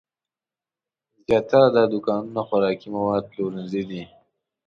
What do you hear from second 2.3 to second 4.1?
خوراکي مواد پلورنځي دي.